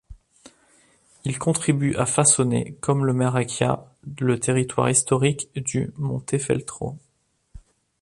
Il 1.25 1.37
contribue 1.37 1.93
à 1.95 2.07
façonner, 2.07 2.73
comme 2.81 3.05
le 3.05 3.13
Marecchia, 3.13 3.85
le 4.19 4.39
territoire 4.39 4.89
historique 4.89 5.53
du 5.55 5.93
Montefeltro. 5.95 6.97